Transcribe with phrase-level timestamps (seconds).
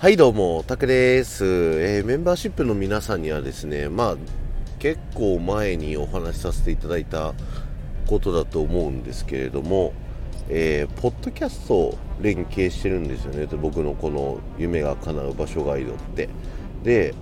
[0.00, 4.16] はいどうも、タクです、えー、メンバーシップの皆さんにはですね、まあ、
[4.78, 7.34] 結構前にお話しさせていただいた
[8.06, 9.92] ことだと思うんですけれども、
[10.48, 16.30] えー、ポッドキャストを連携してるんですよね、僕のこの夢が叶う場所ガイドって。
[16.82, 17.14] で、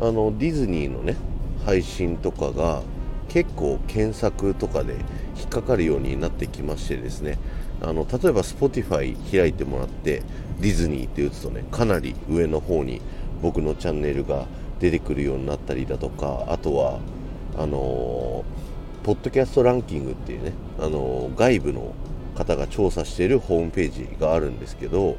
[0.00, 1.16] あの、ディズニーのね、
[1.66, 2.80] 配信とかが
[3.34, 4.94] 結構検索とかで
[5.36, 7.36] 引っかかるようになってきましてですね、
[7.80, 10.22] あの例えば Spotify 開いてもらって
[10.60, 13.02] ディズニーって打つとねかなり上の方に
[13.42, 14.46] 僕のチャンネルが
[14.78, 17.00] 出てくるようになったりだとかあとは
[17.58, 21.92] あのー、ポッドキャストランキングっていうね、あのー、外部の
[22.36, 25.16] 方が調査しているホームページがあるんですけど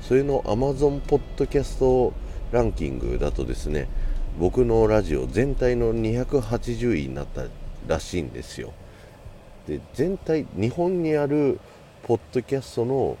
[0.00, 2.14] それの Amazon ポッドキャスト
[2.50, 3.88] ランキングだとですね
[4.38, 7.44] 僕のラジオ全体の280位になった
[7.86, 8.72] らしいんですよ。
[9.66, 11.60] で全体日本にある
[12.02, 13.16] ポッドキャストの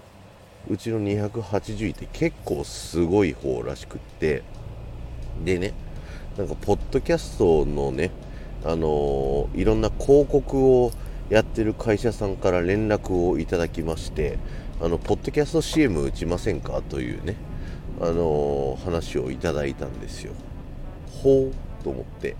[0.68, 4.42] うちの280位って結構すごい方らしくって。
[5.44, 5.72] でね
[6.36, 8.10] なんかポッドキャストのね
[8.64, 10.92] あのー、いろんな広告を
[11.30, 14.38] やってる会社さんから連絡をいただきまして
[14.80, 16.80] あのポッドキャスト CM 打ちませんか？
[16.82, 17.36] というね
[18.00, 20.32] あのー、話をいただいたんですよ。
[21.22, 22.36] ほうと思って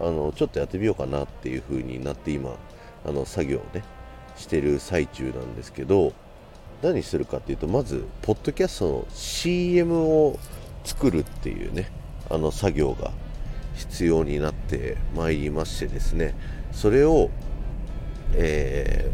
[0.00, 2.56] あのちょっとやってみようかなっていう風になって今
[3.04, 3.84] あの作業をね
[4.36, 6.12] してる最中なんですけど
[6.82, 10.38] 何するかっていうとまずポッドキャストの CM を
[10.84, 11.90] 作るっていうね
[12.30, 13.12] あの作業が
[13.74, 16.34] 必要になってまいりましてですね
[16.72, 17.30] それを、
[18.34, 19.12] え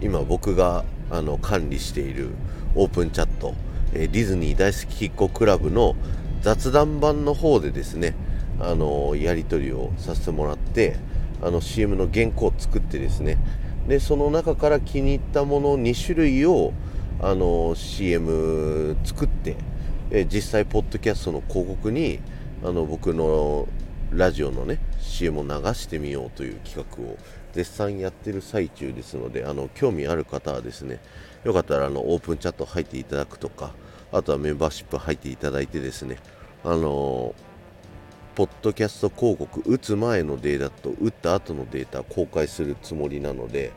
[0.00, 2.30] ー、今僕があの管理している
[2.74, 3.54] オープンチャット、
[3.92, 5.94] えー、ディズニー大好きっ子クラブの
[6.42, 8.14] 雑談版の方でですね
[8.60, 10.96] あのやり取りをさせてもらって
[11.42, 13.38] あの CM の原稿を作ってですね。
[13.88, 16.72] でその中から気に入ったもの2種類を
[17.20, 19.56] あの CM 作って
[20.10, 22.20] え実際ポッドキャストの広告に
[22.64, 23.68] あの僕の
[24.10, 27.16] ラジオのね CM を流してみようという企画を
[27.52, 31.00] 絶賛やってる最中ですのであの興味ある方はですね
[31.44, 33.72] よかったらあのオープンチャット入っていただくとか
[34.12, 36.18] あとはメンバーシップ入っていただいてですね
[36.64, 37.34] あの
[38.36, 43.72] ポッドキャスト広告打つ前のデータと打った後のデータ公開するつもりなので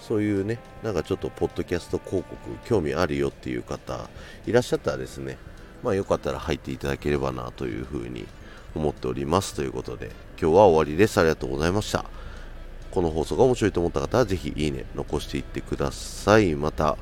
[0.00, 4.10] そういうねなんかちょっとポッドキャスト広告興味あるよっていう方
[4.46, 5.38] いらっしゃったらですね
[5.84, 8.26] まあよかったら入っていただければなというふうに
[8.74, 10.10] 思っておりますということで
[10.40, 11.18] 今日は終わりです。
[11.18, 12.04] ありがとうございました。
[12.90, 16.56] この放送が面白いと思った方はぜひいいね残していってください。
[16.56, 16.96] また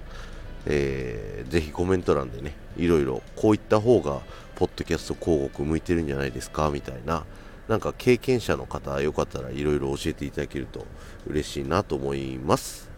[0.66, 4.20] えー、ぜひコメント欄でね、いろいろこういった方が、
[4.56, 7.24] ポッドキャスト広告向いてるんじゃないですかみたいな、
[7.69, 10.86] なんか経験者の方、よかったらいろいろ教えていただけると
[11.26, 12.91] 嬉しいなと思います。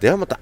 [0.00, 0.38] ではまた